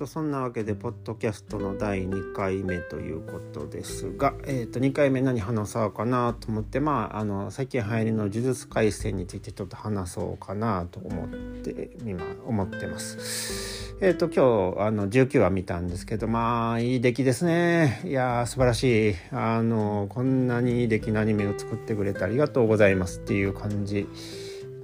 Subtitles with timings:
[0.00, 13.94] とそんなわけでポッドキャストの第2回目ということですが、えー、と2回目何話そうかなと思ってまああの最近流行りの呪術廻戦についてちょっと話そうかなと思って今思ってます。
[14.00, 24.08] えっ、ー、と今日あの19話見たんですけどまあいい出来ですねいやー素晴らしいあのこんなにいい出来のアニメを作ってくれてありがとうございますっていう感じ。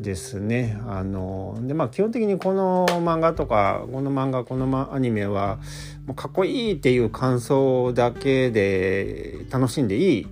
[0.00, 0.78] ですね。
[0.86, 5.58] あのでまあ基本的にこの漫画とかこの漫画このまアニメは
[6.06, 10.26] もうかっこいいっていう感想だけで楽しんでいい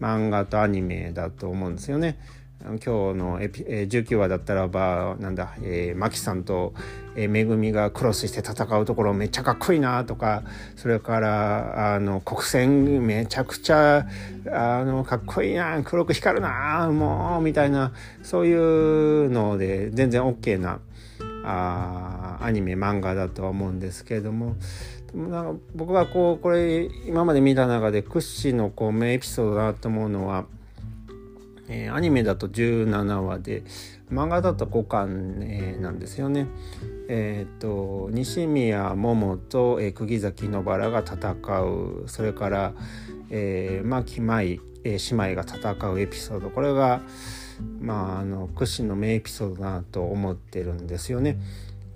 [0.00, 2.18] 漫画とアニメだと思うんですよね。
[2.60, 6.74] 今日のエピ、えー、19話だったらばなんだ、えー、マキさんと、
[7.14, 10.42] えー、めぐみがクロスして戦うところめっちゃかっこいいなとか
[10.74, 14.06] それからあの国戦めちゃくちゃ
[14.50, 20.80] あのかっこいいな黒く光るなもうみたいなそういうので全然 OK な
[21.44, 24.56] あアニメ漫画だとは思うんですけれども
[25.14, 30.44] なんか僕がこうこれ今まで見た中で屈指のこう名エピソードだなと思うのは
[31.68, 33.62] えー、アニメだと17話で
[34.10, 36.46] 漫画だと5巻、えー、なんですよね。
[37.08, 42.74] えーと、西宮桃と、えー、釘崎野原が戦うそれから、
[43.30, 47.00] えー、牧舞、えー、姉妹が戦うエピソードこれが、
[47.80, 51.38] まあ、あの屈指の名エピソードだなと思ってるんですよね。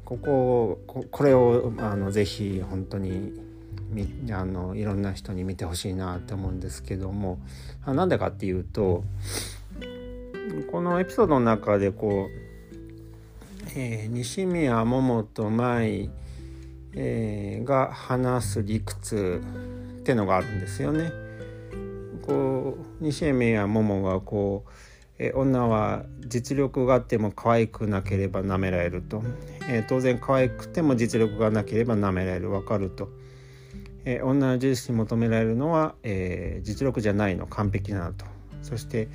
[0.04, 3.32] こここれをあのぜひ本当に
[4.30, 7.38] あのいろんな人に見てほしいなと思うんですけども
[7.86, 9.04] なんでかっていうと
[10.70, 16.10] このエピソードの中でこう、えー、西宮桃と舞、
[16.94, 19.42] えー、が話す理屈
[20.00, 21.12] ってのがあるんですよね。
[22.22, 24.70] こう西宮桃がこう、
[25.18, 29.22] えー、女は実力があっても可愛くなければ舐められると、
[29.68, 33.08] えー、当然可愛くても実力がなければ舐められる分かると。
[34.04, 38.24] えー、女の事実に求められるのは、えー、実力じゃないの完璧なのと
[38.62, 39.08] そして、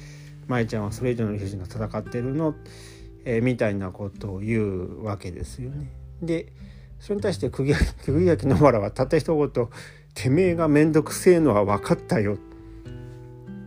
[0.48, 2.56] 舞ちゃんはそれ以上の理不尽が戦ってるの、
[3.26, 5.92] えー、みたいなことを言うわけですよね。
[6.22, 6.52] で
[7.00, 9.68] それに対して釘垣野原はたった一言
[10.16, 12.38] 「てめえが面倒くせえのは分かったよ」っ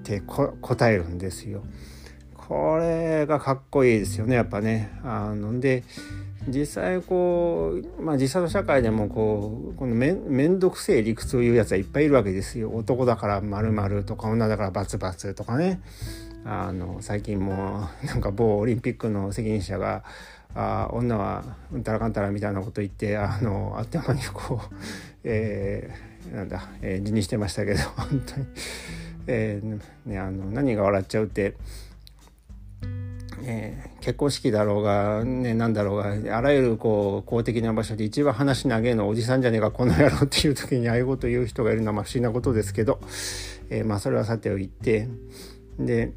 [0.03, 1.63] て答えるんですよ。
[2.35, 4.91] これがかっこいいですよねやっぱね。
[5.05, 5.85] あので
[6.49, 12.71] 実際こう、まあ、実際の社会でもこうこのめ面倒くせえ理屈を言うやつはいっぱいいるわけですよ。
[12.71, 15.81] 男だから〇〇とか女だからバツバツとかね。
[16.45, 20.05] あの最近もなんか某オリンピックの責任者が
[20.55, 24.75] あ女はうんたらかんたらみたいなこと言ってあのあっという間にこう、
[25.23, 28.47] えー、なんだ、えー、辞任してましたけど 本当に、
[29.27, 31.55] えーね、あの何が笑っちゃうって、
[33.45, 42.99] えー、結婚式だろうが、ね、何だろうがあらゆるこう公的な場所で一番話投げのおじさんじゃねえかこの野郎っていう時にああいうこと言う人がいるのはまあ不思議なことですけど、
[43.69, 45.07] えー、まあそれはさておいて
[45.79, 46.13] で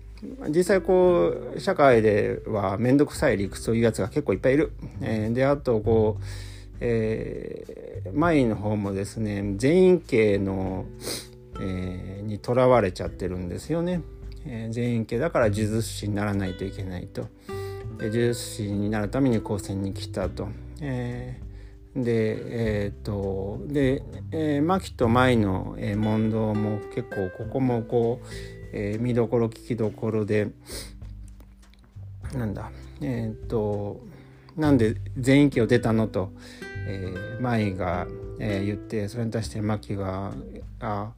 [0.50, 4.72] 実際こう社会では面倒くさい理屈を言うやつが結構いっぱいいる。
[5.01, 6.23] えー、であとこう、
[6.79, 10.85] えー、前の方もですね全員系の、
[11.59, 14.01] えー、にとらわれちゃってるんですよね。
[14.45, 17.28] えー、全員系だから呪術師にならないといけないと。
[18.00, 20.47] 呪術師になるために高専に来たと。
[20.81, 30.47] えー、でえっ、とで、えー、牧と舞の、えー、問答も結構ここもこうえー、見どころ聞きどころで
[32.34, 34.01] なんだえっ、と
[34.57, 36.31] なんで全員機を出たのと、
[36.88, 38.07] えー、舞が、
[38.39, 40.34] えー、言ってそれに対してマキが
[40.81, 41.13] 「あ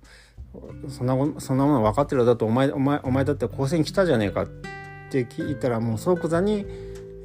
[0.89, 4.47] そんなそんなもの分かってるだとお前お前お前だって高専来たじゃねえか」っ
[5.09, 6.65] て聞いたらもう即座に、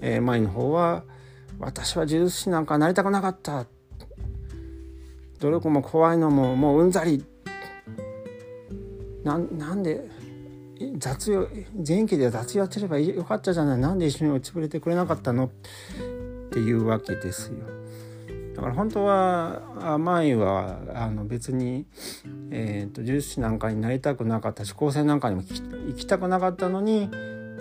[0.01, 1.05] えー、舞の方は
[1.59, 3.67] 「私は呪術師なんかなりたくなかった」
[5.41, 7.25] 努力も怖いのももううんざり。
[9.25, 10.09] ななんで
[10.99, 11.49] 雑用
[11.87, 15.47] 前期で雑用やってればよかったじゃないなんで一緒に落ちぶれてくれなかったの？
[15.47, 15.49] っ
[16.53, 17.59] ていうわけですよ。
[18.57, 21.87] だから本当は前はあの別に、
[22.51, 27.09] えーと、重視なんかになりたくなかったし高専なんかにも行きたくなかったのに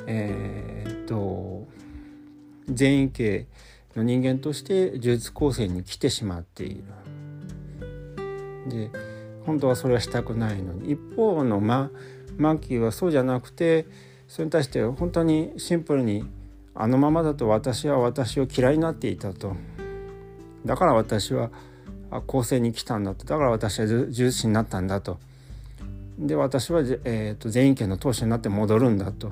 [0.08, 1.68] えっ、ー、と
[2.68, 3.48] 全員系
[3.96, 6.84] の人間として呪術高専に来てしまっている。
[8.68, 8.92] で
[9.46, 13.86] 本当はそれはしたくないのに一方のまあマーキーはそうじゃなくて
[14.28, 16.26] それに対して本当にシンプルに
[16.74, 19.56] あのままだと私は私を嫌いになっていたと。
[20.66, 21.52] だから私は
[22.26, 23.26] 構成に来たんだと。
[23.26, 25.20] だから私は呪術師になったんだと。
[26.18, 29.32] で私は、えーと、全員権の当主になって戻るんだと。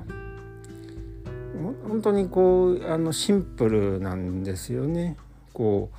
[1.86, 5.16] 本当にこうあのシンプルなんですよね。
[5.54, 5.90] こ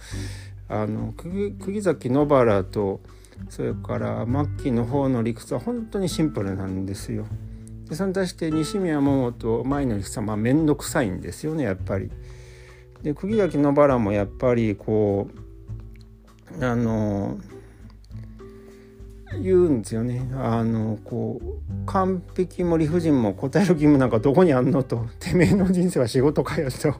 [0.70, 3.02] うあの釘崎野原と
[3.48, 7.26] それから末期の方の理屈は本当にシンプルなんですよ。
[7.88, 12.12] でそれに対して西宮桃と前の理屈はまあ面倒くさいんですよねやっぱり。
[13.02, 15.30] で釘崎野原もやっぱりこ
[16.60, 17.38] うあの
[19.42, 26.96] 言うんですよねあのこう完璧も理不尽も答える義務なんかどこにあんのとてめえの人生は仕事かよと、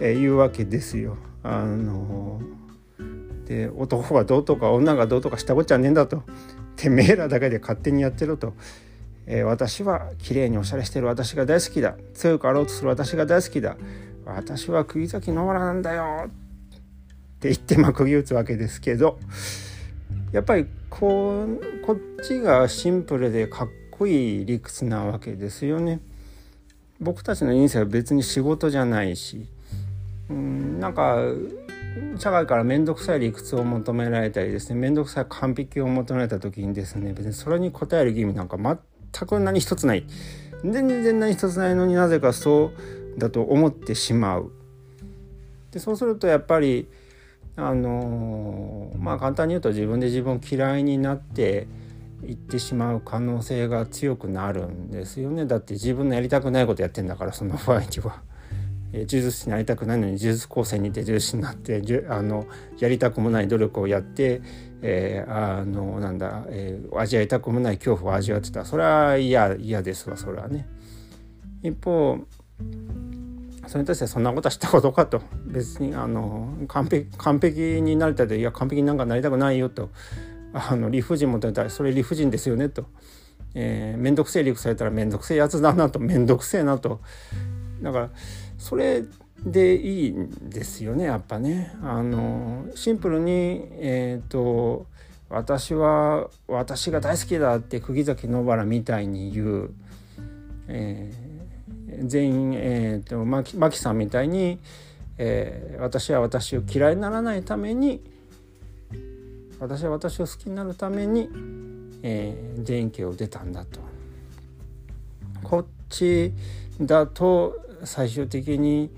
[0.00, 1.16] えいうわけですよ。
[1.42, 2.40] あの
[3.50, 6.22] で男がどうとか女がどうとかしたこっちゃねえんだと。
[6.76, 8.54] てめえらだけで勝手にやってろと、
[9.26, 11.96] えー、私は綺麗におしゃれしてる私が大好きだ。
[12.14, 13.76] 強くあろうとする私が大好きだ。
[14.24, 16.26] 私は釘崎野原なんだよ。
[16.26, 16.28] っ
[17.40, 19.18] て言ってま釘打つわけですけど。
[20.30, 25.98] やっぱりこうこっちがシンプルでかっこいい理屈なわけですよね。
[27.00, 29.48] 僕たちの人生は別に仕事じゃないし。
[30.30, 31.16] うんなんか
[32.18, 40.04] 社会から面倒くさい理屈を求められたりですね面倒くさい完璧を求められた時にですね別にそれに応える義務なんか全く何一つない
[40.64, 42.72] 全然何一つないのになぜかそ
[43.16, 44.52] うだと思ってしまう。
[45.72, 46.88] でそうするとやっぱり
[47.56, 51.66] あのまあ簡単に言うと自分で自分を嫌いになって
[52.26, 58.22] いってしまう可能性が強くなるんですよねだって自分のやりたくないことやってんだからその場合には。
[58.92, 62.46] 呪術師になりたくないのに呪術高専にて呪術師になってあの
[62.78, 64.42] やりたくもない努力をやって、
[64.82, 68.64] えー、あのなんだ、えー、味わいたくもない恐怖を味わってた。
[68.64, 70.66] それは嫌嫌ですわそれはね。
[71.62, 72.18] 一方
[73.66, 75.22] それに対してそんなことはしたことかと。
[75.46, 79.90] 別にあの完璧完璧になりたいといや完璧になんかなりたくないよと。
[80.52, 82.86] あの理不尽も出たらそれ理不尽ですよねと。
[83.54, 86.00] えー、めんどくせえ理屈されたらめんどくせえやつだなと。
[86.00, 87.00] めんどくせえなと。
[87.82, 88.10] だから
[88.60, 89.02] それ
[89.44, 91.74] でいいんですよねやっぱね。
[91.82, 94.86] あのシンプルに、えーと、
[95.30, 99.70] 私は私が大好きだって釘崎野原みたいに言う、
[100.68, 104.58] えー、全員、えーと、マキさんみたいに、
[105.16, 108.02] えー、私は私を嫌いにならないために
[109.58, 111.30] 私は私を好きになるために、
[112.02, 113.80] えー、電気を出たんだと。
[115.42, 116.34] こっち
[116.78, 118.90] だと最終的に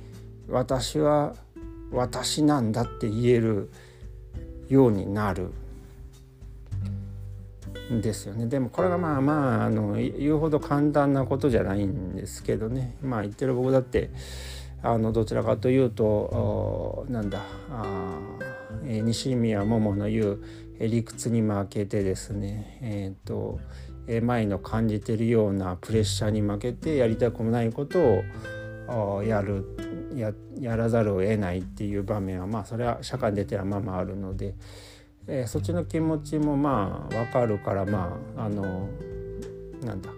[0.48, 1.34] 私は
[1.92, 3.70] 私なんだって言える
[4.68, 5.52] ようになる
[7.92, 8.46] んですよね。
[8.46, 12.96] でもこれがまあまああの言うほど簡単なことじゃないんですけどね。
[13.02, 14.10] まあ言ってる僕だって
[14.82, 18.18] あのどちらかというとなんだあ、
[18.82, 20.44] 西宮桃の言う
[20.80, 22.78] 理屈に負けてですね。
[22.80, 23.60] えっ、ー、と
[24.22, 28.24] 前の感じてるようなプレッシャーに負けてやりたくもないことを
[29.24, 29.64] やる
[30.14, 34.54] ややらざるを得ないっていう場面はまあそれは社会に出てはまあまああるので、
[35.26, 38.88] えー、そっちの気持ちもまあ分かるからまああの
[39.82, 40.10] なんだ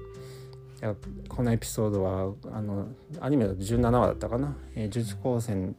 [1.29, 2.89] このエピソードはあの
[3.21, 5.75] アニメだと17話だったかな「えー、術高専」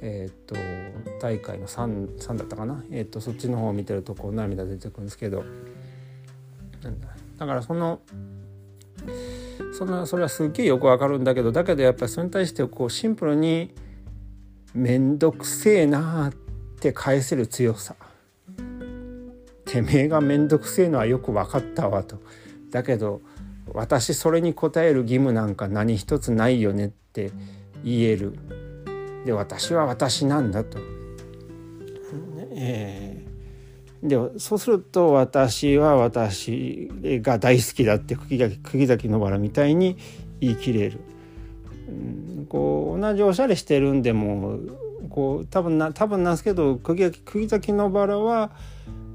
[0.00, 0.54] えーと、
[1.20, 5.44] 大会の 3, 3だったかな、えーと、そっちの方を見てるとこう涙出てくるんですけど
[6.82, 8.00] なんだだからその
[9.78, 13.72] そんなそれはすっげえよくわかるんだけどだけどやっぱりそれに対してこうシンプルに
[14.74, 16.32] 面倒くせえなっ
[16.80, 17.94] て返せる強さ。
[19.64, 22.20] てめえが面倒くせえのはよく分かったわと。
[22.72, 23.20] だけど
[23.72, 27.30] 私それに応える義務なんか何一つないよねって
[27.84, 28.36] 言える。
[29.26, 30.78] で私は私なんだと、
[32.50, 33.07] え
[34.02, 36.88] でそうすると私は私
[37.22, 39.96] が大好きだって釘崎釘崎野原みたいに
[40.40, 41.00] 言い切れる。
[41.88, 44.58] うん、こう同じおしゃれしてるんでも
[45.10, 48.50] こう多分な多分なんですけど釘崎釘崎野原は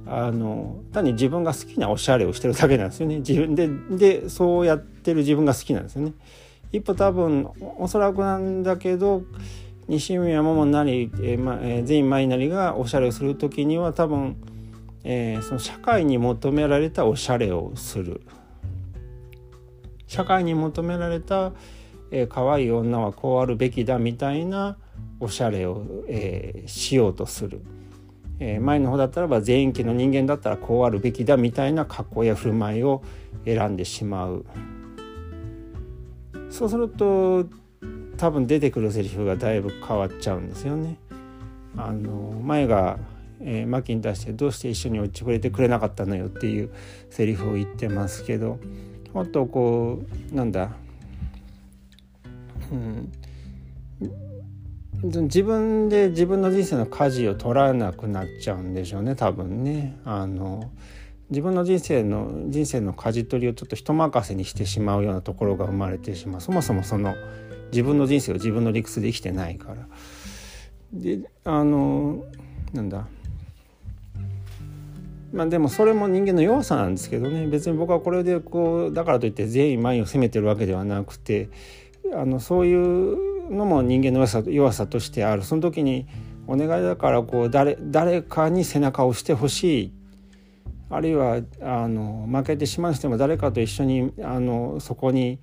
[0.06, 6.14] あの単に自分が好きなおしゃれをしてるだけなんですよね自分ででそうやってる自分が好きなんですよね。
[6.74, 7.48] 一歩多分
[7.78, 9.24] おそらくなんだけど
[9.88, 14.36] 西宮桃なり、えーまえー、全員舞なりがおしゃれをする時には多分
[15.04, 18.22] えー、その社会に求められたおしゃれをする。
[20.08, 21.54] 社会に求められた、
[22.12, 24.78] えー、可愛い女はこうあるべきだみたいな
[25.20, 27.62] おしゃれを、えー、しようとする、
[28.40, 33.02] えー、前の方だったらば全員期の人間だったらこうあるべきだみたいな格好や振る舞いを
[33.46, 34.46] 選んでしまう。
[36.50, 37.48] そうすると
[38.18, 41.00] 多分出てくるセリフがだいぶ変わっちゃうんですよね。
[41.76, 43.00] あの前が
[43.42, 46.70] えー、マキに対して「どうして一緒に落ちてくれてくれなかったのよ」っていう
[47.10, 48.60] セリフを言ってますけど
[49.14, 50.72] もっとこうなんだ、
[52.72, 53.12] うん、
[55.04, 59.98] 自分で自分の人生の舵を取らなくなっちゃうんでしょうね多分ね。
[60.06, 60.72] あの
[61.30, 67.16] 自分の人生の人生の舵取りをちょっと人任せにしてしまうようなところが生まれてしまうそもそもその
[67.72, 69.88] 自分の人生を自分の理屈で生きてないから。
[70.94, 72.24] であの
[72.72, 73.08] なんだ
[75.34, 77.48] まあでもそれも人間の弱さなんですけどね。
[77.48, 81.50] 別に僕はこれでこうだからといって全員前を責めてるわけではなくて
[82.14, 85.42] あのそういうのも人間の弱さ弱さとしてある。
[85.44, 86.06] その時に
[86.46, 89.94] お願いだからこう誰誰かに背中を押してほしい。
[90.92, 95.40] あるいはあの負けてしまう人も誰かと一緒にあのそこに、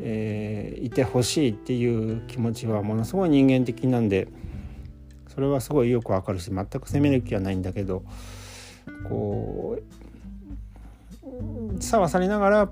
[0.00, 4.26] えー、いてほしいっていう気持ちはものすごい人間的なんで
[5.28, 8.02] それはすごいよくわかるし全く責める気はないんだけど
[9.08, 9.78] こ
[11.78, 12.70] うさはされながら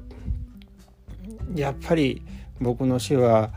[1.55, 2.23] やっぱり
[2.61, 3.51] 僕の死は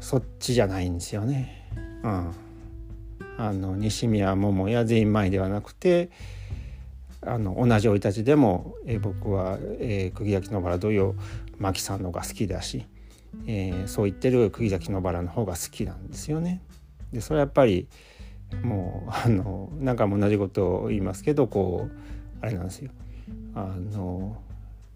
[0.00, 1.68] そっちじゃないんですよね。
[2.02, 2.34] うん、
[3.38, 6.10] あの西宮桃や全員前ではなくて
[7.22, 11.14] あの同じ生い立ちでも、え、僕は、えー、釘崎野原同様
[11.58, 12.86] 牧さんのが好きだし、
[13.46, 16.62] えー、そう言ってる釘崎野原の方が好きなんですよね。
[17.12, 17.88] でそれはやっぱり
[18.62, 21.96] もうあの何回も同じことを言いますけどこう
[22.40, 22.90] あれなんですよ。
[23.54, 24.36] あの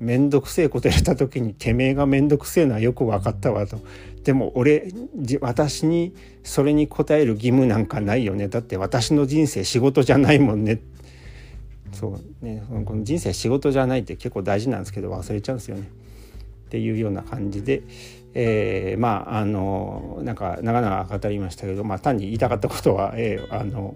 [0.01, 3.79] 面倒くせえことやった時にてめえが面倒くせえのはよく分かったわと。
[4.23, 4.93] でも俺
[5.41, 8.49] 私にそれに応える義務なんかないよね。
[8.49, 10.81] だって私の人生仕事じゃないもんね。
[11.93, 12.63] そうね。
[12.85, 15.89] この人生仕事じゃないって結構大事なんですけど忘れちゃうんですよね。
[16.67, 17.83] っていうような感じで、
[18.35, 23.95] えー、まああのなんか長々語りましたけど、まあ、単に言いたかったことは、えー、あの、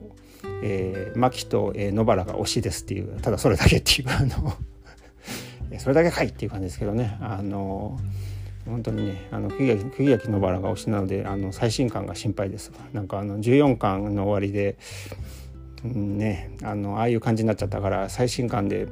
[0.63, 4.55] えー、牧と、えー、野原が推しですっていうただそれだけっていうあの
[5.79, 7.19] それだけかいっていう感じですけどね。
[7.21, 7.99] あの
[8.65, 12.71] 本当にねあの釘垣野原が推しなのであの最新刊が心配です。
[12.93, 14.77] なんかあの14巻の終わりで、
[15.85, 18.87] うん、ねあのああいう感じになっちゃったから最新刊で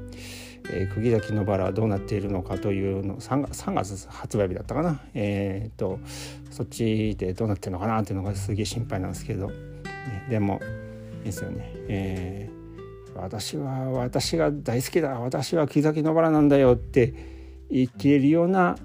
[0.73, 5.99] えー、釘崎野原はどうなっているのかというの 3, 月3月発売日だったかな、えーと、
[6.51, 9.55] そっちでどうなってるのかなっていうのがすげえ心配なんですけど、ね、
[10.29, 10.61] でも
[11.25, 15.21] ですよね、えー、私は私が大好きだ。
[15.21, 17.15] 私は木崎野原なんだよって
[17.71, 18.77] 言い切れるような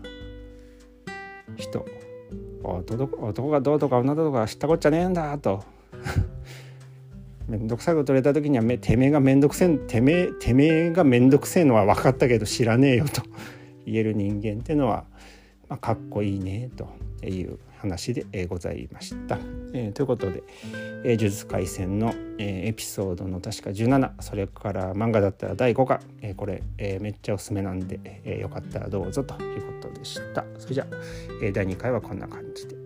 [1.58, 1.86] 人。
[2.64, 5.64] 男がどうとか女だとか知ったこっちゃねえんだと。
[7.52, 13.24] 面倒くさいこと言われた時にはめてめえが面倒くせえてめえてめえが面倒くせえのは分かったけど知らねえよと
[13.86, 15.04] 言える人間っていうのは、
[15.68, 16.88] まあ、かっこいいねと
[17.28, 19.40] いう話で、ございました。
[19.74, 20.44] えー、ということで
[21.04, 30.46] 「えー、呪術廻戦の」えー、エピソードの確か17それから漫画だったら第5巻、えー、これ、えー、めっちゃおすすめなんで、えー、よかったらどうぞということでした。
[30.58, 30.96] それじゃあ、
[31.42, 32.81] えー、第2回はこんな感じで。